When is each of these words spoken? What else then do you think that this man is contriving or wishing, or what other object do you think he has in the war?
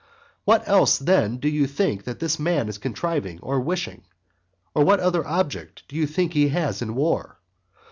What 0.45 0.67
else 0.67 0.97
then 0.97 1.37
do 1.37 1.47
you 1.47 1.67
think 1.67 2.05
that 2.05 2.17
this 2.17 2.39
man 2.39 2.67
is 2.69 2.79
contriving 2.79 3.39
or 3.43 3.59
wishing, 3.61 4.01
or 4.73 4.83
what 4.83 4.99
other 4.99 5.23
object 5.27 5.83
do 5.87 5.95
you 5.95 6.07
think 6.07 6.33
he 6.33 6.47
has 6.47 6.81
in 6.81 6.87
the 6.87 6.93
war? 6.95 7.37